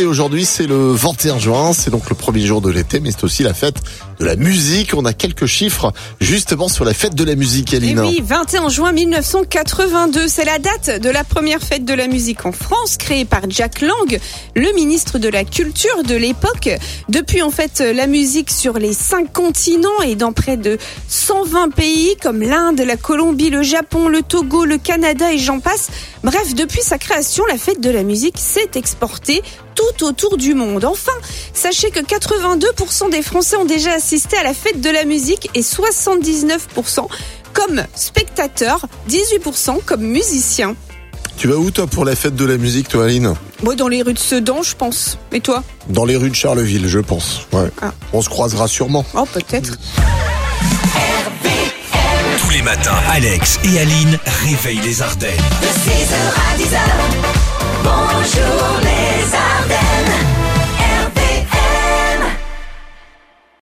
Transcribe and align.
Et 0.00 0.06
aujourd'hui, 0.06 0.44
c'est 0.44 0.68
le 0.68 0.92
21 0.92 1.40
juin, 1.40 1.72
c'est 1.72 1.90
donc 1.90 2.08
le 2.08 2.14
premier 2.14 2.46
jour 2.46 2.60
de 2.60 2.70
l'été, 2.70 3.00
mais 3.00 3.10
c'est 3.10 3.24
aussi 3.24 3.42
la 3.42 3.52
fête 3.52 3.82
de 4.18 4.24
la 4.24 4.36
musique. 4.36 4.94
On 4.94 5.04
a 5.04 5.12
quelques 5.12 5.46
chiffres 5.46 5.92
justement 6.20 6.68
sur 6.68 6.84
la 6.84 6.94
fête 6.94 7.14
de 7.14 7.24
la 7.24 7.34
musique, 7.34 7.72
Et 7.74 7.76
Aline. 7.78 8.00
oui, 8.00 8.22
21 8.24 8.68
juin 8.68 8.92
1982, 8.92 10.28
c'est 10.28 10.44
la 10.44 10.58
date 10.58 11.00
de 11.02 11.10
la 11.10 11.24
première 11.24 11.62
fête 11.62 11.84
de 11.84 11.94
la 11.94 12.06
musique 12.08 12.44
en 12.46 12.52
France, 12.52 12.96
créée 12.96 13.24
par 13.24 13.42
Jack 13.48 13.80
Lang, 13.80 14.18
le 14.54 14.74
ministre 14.74 15.18
de 15.18 15.28
la 15.28 15.44
Culture 15.44 16.02
de 16.04 16.14
l'époque. 16.14 16.70
Depuis 17.08 17.42
en 17.42 17.50
fait 17.50 17.80
la 17.80 18.06
musique 18.06 18.50
sur 18.50 18.78
les 18.78 18.92
cinq 18.92 19.32
continents 19.32 20.02
et 20.06 20.14
dans 20.14 20.32
près 20.32 20.56
de 20.56 20.78
120 21.08 21.70
pays 21.70 22.16
comme 22.22 22.42
l'Inde, 22.42 22.80
la 22.80 22.96
Colombie, 22.96 23.50
le 23.50 23.62
Japon, 23.62 24.08
le 24.08 24.22
Togo, 24.22 24.64
le 24.64 24.78
Canada 24.78 25.32
et 25.32 25.38
j'en 25.38 25.60
passe. 25.60 25.88
Bref, 26.24 26.54
depuis 26.54 26.82
sa 26.82 26.98
création, 26.98 27.44
la 27.46 27.56
fête 27.58 27.80
de 27.80 27.90
la 27.90 28.02
musique 28.02 28.38
s'est 28.38 28.70
exportée 28.74 29.42
tout 29.74 30.04
autour 30.04 30.36
du 30.36 30.54
monde. 30.54 30.84
Enfin, 30.84 31.12
sachez 31.58 31.90
que 31.90 31.98
82% 31.98 33.10
des 33.10 33.20
Français 33.20 33.56
ont 33.56 33.64
déjà 33.64 33.92
assisté 33.92 34.36
à 34.36 34.44
la 34.44 34.54
fête 34.54 34.80
de 34.80 34.90
la 34.90 35.04
musique 35.04 35.50
et 35.54 35.60
79% 35.60 37.08
comme 37.52 37.82
spectateurs, 37.96 38.86
18% 39.10 39.82
comme 39.84 40.02
musiciens. 40.02 40.76
Tu 41.36 41.48
vas 41.48 41.56
où 41.56 41.72
toi 41.72 41.88
pour 41.88 42.04
la 42.04 42.14
fête 42.14 42.36
de 42.36 42.44
la 42.44 42.58
musique, 42.58 42.88
toi, 42.88 43.06
Aline? 43.06 43.34
Moi, 43.62 43.74
dans 43.74 43.88
les 43.88 44.02
rues 44.02 44.14
de 44.14 44.18
Sedan, 44.18 44.62
je 44.62 44.76
pense. 44.76 45.18
Et 45.32 45.40
toi? 45.40 45.64
Dans 45.88 46.04
les 46.04 46.16
rues 46.16 46.30
de 46.30 46.34
Charleville, 46.34 46.86
je 46.86 47.00
pense. 47.00 47.40
Ouais. 47.52 47.70
Ah. 47.82 47.92
On 48.12 48.22
se 48.22 48.28
croisera 48.28 48.68
sûrement. 48.68 49.04
Oh, 49.14 49.24
peut-être. 49.32 49.78
Tous 52.40 52.50
les 52.50 52.62
matins, 52.62 52.98
Alex 53.10 53.58
et 53.64 53.80
Aline 53.80 54.18
réveillent 54.46 54.80
les 54.84 55.02
Ardennes. 55.02 55.30